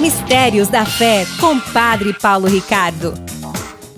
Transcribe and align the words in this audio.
Mistérios 0.00 0.68
da 0.68 0.86
Fé, 0.86 1.26
com 1.38 1.60
Padre 1.60 2.14
Paulo 2.14 2.46
Ricardo. 2.46 3.12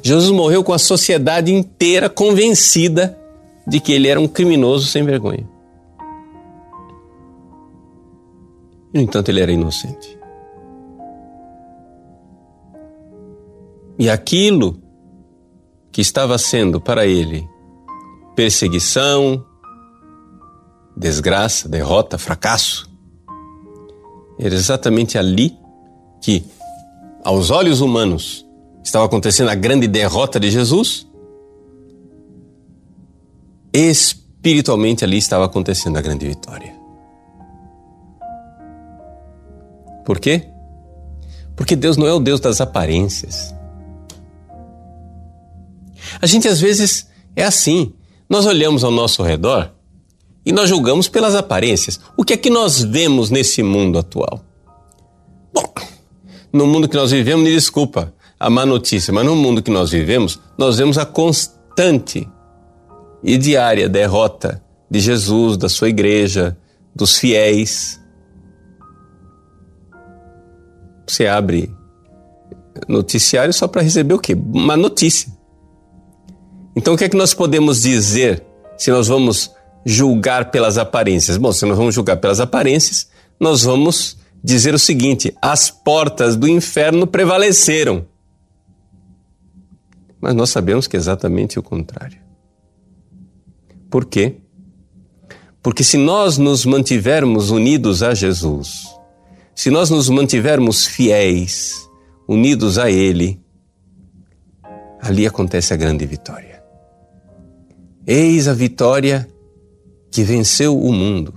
Jesus 0.02 0.32
morreu 0.32 0.64
com 0.64 0.72
a 0.72 0.78
sociedade 0.78 1.52
inteira 1.52 2.10
convencida 2.10 3.16
de 3.64 3.78
que 3.78 3.92
ele 3.92 4.08
era 4.08 4.20
um 4.20 4.26
criminoso 4.26 4.88
sem 4.88 5.04
vergonha. 5.04 5.48
No 8.92 9.00
entanto, 9.00 9.28
ele 9.28 9.40
era 9.40 9.52
inocente. 9.52 10.18
E 13.96 14.10
aquilo 14.10 14.82
que 15.92 16.00
estava 16.00 16.36
sendo 16.36 16.80
para 16.80 17.06
ele 17.06 17.48
perseguição, 18.34 19.44
desgraça, 20.96 21.68
derrota, 21.68 22.18
fracasso, 22.18 22.90
era 24.36 24.52
exatamente 24.52 25.16
ali 25.16 25.61
que, 26.22 26.44
aos 27.24 27.50
olhos 27.50 27.80
humanos, 27.80 28.46
estava 28.82 29.04
acontecendo 29.04 29.50
a 29.50 29.54
grande 29.54 29.86
derrota 29.86 30.38
de 30.40 30.50
Jesus. 30.50 31.06
Espiritualmente 33.72 35.04
ali 35.04 35.18
estava 35.18 35.44
acontecendo 35.44 35.96
a 35.98 36.00
grande 36.00 36.26
vitória. 36.26 36.74
Por 40.04 40.18
quê? 40.18 40.48
Porque 41.56 41.76
Deus 41.76 41.96
não 41.96 42.06
é 42.06 42.12
o 42.12 42.20
Deus 42.20 42.40
das 42.40 42.60
aparências. 42.60 43.54
A 46.20 46.26
gente 46.26 46.48
às 46.48 46.60
vezes 46.60 47.08
é 47.34 47.44
assim. 47.44 47.92
Nós 48.28 48.46
olhamos 48.46 48.84
ao 48.84 48.90
nosso 48.90 49.22
redor 49.22 49.70
e 50.44 50.52
nós 50.52 50.68
julgamos 50.68 51.08
pelas 51.08 51.34
aparências. 51.34 52.00
O 52.16 52.24
que 52.24 52.32
é 52.32 52.36
que 52.36 52.50
nós 52.50 52.82
vemos 52.82 53.30
nesse 53.30 53.62
mundo 53.62 53.98
atual? 53.98 54.42
No 56.52 56.66
mundo 56.66 56.88
que 56.88 56.96
nós 56.96 57.10
vivemos, 57.10 57.44
me 57.44 57.50
desculpa 57.50 58.12
a 58.38 58.50
má 58.50 58.66
notícia, 58.66 59.12
mas 59.12 59.24
no 59.24 59.34
mundo 59.34 59.62
que 59.62 59.70
nós 59.70 59.90
vivemos, 59.90 60.38
nós 60.58 60.76
vemos 60.76 60.98
a 60.98 61.06
constante 61.06 62.28
e 63.22 63.38
diária 63.38 63.88
derrota 63.88 64.62
de 64.90 65.00
Jesus, 65.00 65.56
da 65.56 65.68
sua 65.68 65.88
igreja, 65.88 66.56
dos 66.94 67.16
fiéis. 67.16 68.00
Você 71.06 71.26
abre 71.26 71.74
noticiário 72.88 73.52
só 73.52 73.66
para 73.66 73.82
receber 73.82 74.14
o 74.14 74.18
quê? 74.18 74.34
Uma 74.34 74.76
notícia. 74.76 75.32
Então 76.76 76.94
o 76.94 76.96
que 76.96 77.04
é 77.04 77.08
que 77.08 77.16
nós 77.16 77.32
podemos 77.32 77.82
dizer 77.82 78.44
se 78.76 78.90
nós 78.90 79.08
vamos 79.08 79.50
julgar 79.84 80.50
pelas 80.50 80.78
aparências? 80.78 81.36
Bom, 81.36 81.52
se 81.52 81.64
nós 81.64 81.76
vamos 81.76 81.94
julgar 81.94 82.16
pelas 82.16 82.40
aparências, 82.40 83.08
nós 83.38 83.62
vamos 83.62 84.18
dizer 84.42 84.74
o 84.74 84.78
seguinte: 84.78 85.34
as 85.40 85.70
portas 85.70 86.36
do 86.36 86.48
inferno 86.48 87.06
prevaleceram. 87.06 88.06
Mas 90.20 90.34
nós 90.34 90.50
sabemos 90.50 90.86
que 90.86 90.96
é 90.96 90.98
exatamente 90.98 91.58
o 91.58 91.62
contrário. 91.62 92.18
Por 93.90 94.04
quê? 94.04 94.36
Porque 95.62 95.84
se 95.84 95.96
nós 95.96 96.38
nos 96.38 96.64
mantivermos 96.64 97.50
unidos 97.50 98.02
a 98.02 98.14
Jesus, 98.14 98.84
se 99.54 99.70
nós 99.70 99.90
nos 99.90 100.08
mantivermos 100.08 100.86
fiéis, 100.86 101.88
unidos 102.26 102.78
a 102.78 102.90
Ele, 102.90 103.40
ali 105.00 105.26
acontece 105.26 105.74
a 105.74 105.76
grande 105.76 106.06
vitória. 106.06 106.62
Eis 108.06 108.48
a 108.48 108.54
vitória 108.54 109.28
que 110.10 110.22
venceu 110.22 110.78
o 110.78 110.92
mundo, 110.92 111.34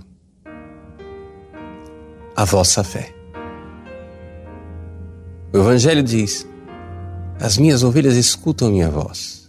a 2.36 2.44
vossa 2.44 2.84
fé. 2.84 3.14
O 5.52 5.58
Evangelho 5.58 6.02
diz: 6.02 6.46
As 7.40 7.56
minhas 7.56 7.82
ovelhas 7.82 8.14
escutam 8.14 8.70
minha 8.70 8.90
voz. 8.90 9.48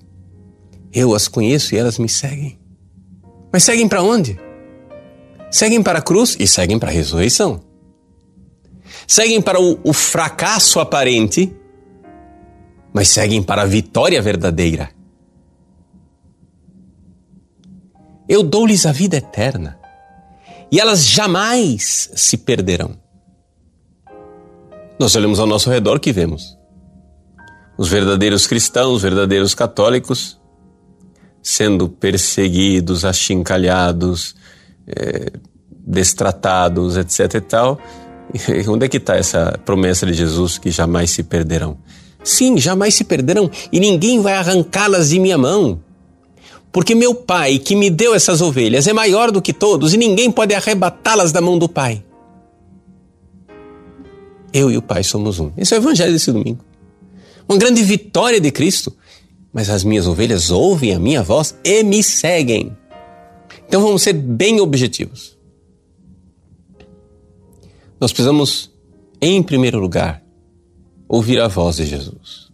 Eu 0.93 1.13
as 1.13 1.27
conheço 1.27 1.75
e 1.75 1.77
elas 1.77 1.99
me 1.99 2.07
seguem. 2.07 2.57
Mas 3.51 3.63
seguem 3.63 3.87
para 3.87 4.01
onde? 4.01 4.39
Seguem 5.51 5.83
para 5.83 5.99
a 5.99 6.01
cruz 6.01 6.37
e 6.39 6.47
seguem 6.47 6.79
para 6.79 6.89
a 6.89 6.93
ressurreição. 6.93 7.61
Seguem 9.05 9.41
para 9.41 9.59
o, 9.59 9.79
o 9.83 9.93
fracasso 9.93 10.79
aparente, 10.79 11.53
mas 12.93 13.09
seguem 13.09 13.43
para 13.43 13.63
a 13.63 13.65
vitória 13.65 14.21
verdadeira. 14.21 14.89
Eu 18.27 18.43
dou-lhes 18.43 18.85
a 18.85 18.91
vida 18.91 19.17
eterna 19.17 19.79
e 20.71 20.79
elas 20.79 21.05
jamais 21.05 22.09
se 22.15 22.37
perderão. 22.37 22.95
Nós 24.99 25.15
olhamos 25.15 25.39
ao 25.39 25.47
nosso 25.47 25.69
redor 25.69 25.99
que 25.99 26.11
vemos 26.11 26.57
os 27.77 27.89
verdadeiros 27.89 28.47
cristãos, 28.47 28.95
os 28.95 29.01
verdadeiros 29.03 29.53
católicos, 29.53 30.37
sendo 31.43 31.87
perseguidos, 31.87 33.05
achincalhados, 33.05 34.35
é, 34.87 35.31
destratados, 35.71 36.97
etc 36.97 37.35
e 37.35 37.41
tal. 37.41 37.79
E 38.33 38.67
onde 38.67 38.85
é 38.85 38.89
que 38.89 38.97
está 38.97 39.15
essa 39.15 39.57
promessa 39.63 40.05
de 40.05 40.13
Jesus 40.13 40.57
que 40.57 40.69
jamais 40.69 41.11
se 41.11 41.23
perderão? 41.23 41.77
Sim, 42.23 42.57
jamais 42.57 42.95
se 42.95 43.05
perderão 43.05 43.49
e 43.71 43.79
ninguém 43.79 44.19
vai 44.21 44.33
arrancá-las 44.33 45.09
de 45.09 45.19
minha 45.19 45.37
mão. 45.37 45.79
Porque 46.71 46.93
meu 46.93 47.15
pai, 47.15 47.59
que 47.59 47.75
me 47.75 47.89
deu 47.89 48.13
essas 48.13 48.41
ovelhas, 48.41 48.87
é 48.87 48.93
maior 48.93 49.31
do 49.31 49.41
que 49.41 49.53
todos 49.53 49.93
e 49.93 49.97
ninguém 49.97 50.31
pode 50.31 50.53
arrebatá-las 50.53 51.31
da 51.31 51.41
mão 51.41 51.57
do 51.57 51.67
pai. 51.67 52.03
Eu 54.53 54.71
e 54.71 54.77
o 54.77 54.81
pai 54.81 55.03
somos 55.03 55.39
um. 55.39 55.51
Esse 55.57 55.73
é 55.73 55.77
o 55.77 55.81
evangelho 55.81 56.13
desse 56.13 56.31
domingo. 56.31 56.63
Uma 57.47 57.57
grande 57.57 57.81
vitória 57.83 58.39
de 58.39 58.51
Cristo 58.51 58.93
mas 59.57 59.71
as 59.71 59.83
minhas 59.83 60.05
ovelhas 60.05 60.51
ouvem 60.51 60.93
a 60.93 60.99
minha 60.99 61.23
voz 61.23 61.57
e 61.63 61.83
me 61.83 62.03
seguem. 62.03 62.77
Então 63.67 63.81
vamos 63.81 64.03
ser 64.03 64.13
bem 64.13 64.59
objetivos. 64.59 65.35
Nós 67.99 68.13
precisamos, 68.13 68.71
em 69.19 69.41
primeiro 69.41 69.79
lugar, 69.79 70.23
ouvir 71.07 71.41
a 71.41 71.47
voz 71.47 71.77
de 71.77 71.87
Jesus. 71.87 72.46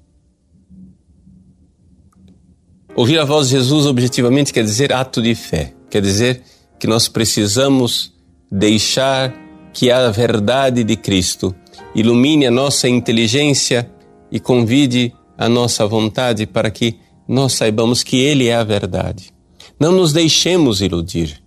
Ouvir 2.95 3.17
a 3.17 3.25
voz 3.25 3.49
de 3.49 3.57
Jesus 3.57 3.87
objetivamente 3.87 4.53
quer 4.53 4.63
dizer 4.63 4.93
ato 4.93 5.19
de 5.19 5.33
fé, 5.33 5.73
quer 5.89 5.99
dizer 5.99 6.43
que 6.79 6.85
nós 6.85 7.07
precisamos 7.07 8.13
deixar 8.51 9.33
que 9.73 9.89
a 9.89 10.11
verdade 10.11 10.83
de 10.83 10.95
Cristo 10.95 11.55
ilumine 11.95 12.45
a 12.45 12.51
nossa 12.51 12.87
inteligência 12.87 13.89
e 14.31 14.39
convide 14.39 15.11
a 15.35 15.49
nossa 15.49 15.87
vontade 15.87 16.45
para 16.45 16.69
que 16.69 16.99
nós 17.27 17.53
saibamos 17.53 18.03
que 18.03 18.17
Ele 18.17 18.47
é 18.47 18.55
a 18.55 18.63
verdade. 18.63 19.33
Não 19.79 19.91
nos 19.91 20.13
deixemos 20.13 20.79
iludir. 20.79 21.41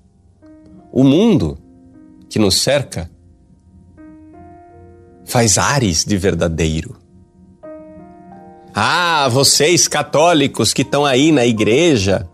O 0.91 1.05
mundo 1.05 1.57
que 2.28 2.41
nos 2.41 2.57
cerca 2.57 3.09
faz 5.25 5.59
ares 5.59 6.05
de 6.05 6.17
verdadeiro. 6.17 7.06
Ah, 8.79 9.31
vocês 9.31 9.89
católicos 9.89 10.75
que 10.75 10.83
estão 10.83 11.07
aí 11.07 11.33
na 11.33 11.47
igreja, 11.47 12.29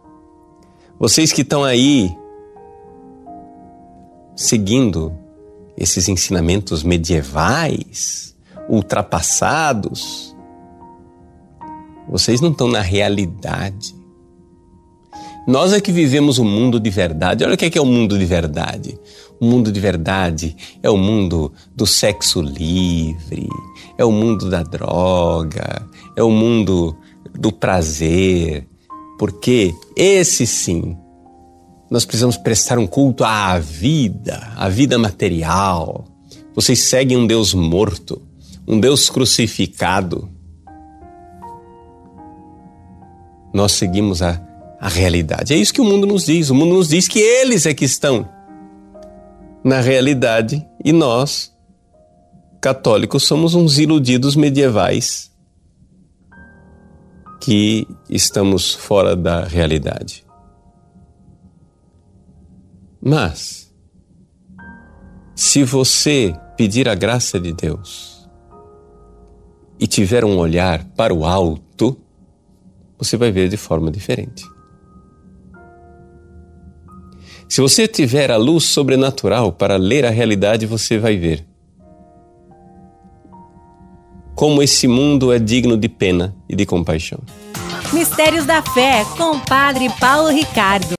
vocês 0.98 1.32
que 1.32 1.42
estão 1.42 1.62
aí 1.62 2.12
seguindo 4.34 5.16
esses 5.76 6.08
ensinamentos 6.08 6.82
medievais, 6.82 8.36
ultrapassados, 8.68 10.34
vocês 12.08 12.40
não 12.40 12.50
estão 12.50 12.66
na 12.66 12.80
realidade. 12.80 13.94
Nós 15.46 15.72
é 15.72 15.80
que 15.80 15.92
vivemos 15.92 16.38
o 16.38 16.42
um 16.42 16.44
mundo 16.44 16.80
de 16.80 16.90
verdade. 16.90 17.44
Olha 17.44 17.54
o 17.54 17.56
que 17.56 17.66
é, 17.66 17.70
que 17.70 17.78
é 17.78 17.82
o 17.82 17.86
mundo 17.86 18.18
de 18.18 18.24
verdade. 18.24 18.98
O 19.38 19.46
mundo 19.46 19.70
de 19.70 19.78
verdade 19.78 20.56
é 20.82 20.90
o 20.90 20.96
mundo 20.96 21.52
do 21.72 21.86
sexo 21.86 22.40
livre, 22.40 23.48
é 23.96 24.04
o 24.04 24.10
mundo 24.10 24.50
da 24.50 24.64
droga, 24.64 25.88
é 26.16 26.22
o 26.22 26.30
mundo 26.30 26.96
do 27.34 27.52
prazer. 27.52 28.66
Porque 29.18 29.74
esse 29.96 30.46
sim, 30.46 30.96
nós 31.90 32.04
precisamos 32.04 32.36
prestar 32.36 32.78
um 32.78 32.86
culto 32.86 33.24
à 33.24 33.58
vida, 33.58 34.52
à 34.56 34.68
vida 34.68 34.98
material. 34.98 36.04
Vocês 36.54 36.80
seguem 36.84 37.16
um 37.16 37.26
Deus 37.26 37.54
morto, 37.54 38.20
um 38.66 38.78
Deus 38.80 39.08
crucificado. 39.08 40.28
nós 43.52 43.72
seguimos 43.72 44.22
a, 44.22 44.40
a 44.80 44.88
realidade. 44.88 45.52
É 45.52 45.56
isso 45.56 45.74
que 45.74 45.80
o 45.80 45.84
mundo 45.84 46.06
nos 46.06 46.26
diz. 46.26 46.50
O 46.50 46.54
mundo 46.54 46.74
nos 46.74 46.88
diz 46.88 47.06
que 47.06 47.18
eles 47.18 47.66
é 47.66 47.74
que 47.74 47.84
estão 47.84 48.28
na 49.62 49.80
realidade 49.80 50.66
e 50.84 50.92
nós, 50.92 51.52
católicos, 52.60 53.24
somos 53.24 53.54
uns 53.54 53.78
iludidos 53.78 54.34
medievais 54.34 55.30
que 57.42 57.88
estamos 58.08 58.72
fora 58.72 59.16
da 59.16 59.44
realidade. 59.44 60.24
Mas, 63.00 63.74
se 65.34 65.64
você 65.64 66.32
pedir 66.56 66.88
a 66.88 66.94
graça 66.94 67.40
de 67.40 67.52
Deus, 67.52 68.12
e 69.80 69.88
tiver 69.88 70.24
um 70.24 70.38
olhar 70.38 70.84
para 70.96 71.12
o 71.12 71.24
alto, 71.24 72.00
você 72.96 73.16
vai 73.16 73.32
ver 73.32 73.48
de 73.48 73.56
forma 73.56 73.90
diferente. 73.90 74.44
Se 77.48 77.60
você 77.60 77.88
tiver 77.88 78.30
a 78.30 78.36
luz 78.36 78.62
sobrenatural 78.62 79.52
para 79.52 79.76
ler 79.76 80.06
a 80.06 80.10
realidade, 80.10 80.64
você 80.64 80.96
vai 80.96 81.16
ver 81.16 81.44
como 84.34 84.62
esse 84.62 84.88
mundo 84.88 85.32
é 85.32 85.38
digno 85.38 85.76
de 85.76 85.88
pena 85.88 86.34
e 86.48 86.56
de 86.56 86.66
compaixão. 86.66 87.20
Mistérios 87.92 88.46
da 88.46 88.62
Fé, 88.62 89.04
com 89.18 89.38
Padre 89.40 89.90
Paulo 90.00 90.28
Ricardo. 90.28 90.86